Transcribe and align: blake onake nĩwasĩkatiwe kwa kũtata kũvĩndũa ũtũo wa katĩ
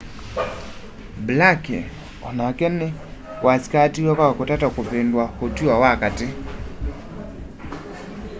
blake 1.25 1.79
onake 2.27 2.67
nĩwasĩkatiwe 2.77 4.11
kwa 4.17 4.29
kũtata 4.37 4.67
kũvĩndũa 4.75 5.25
ũtũo 5.45 5.75
wa 5.83 5.91
katĩ 6.01 6.27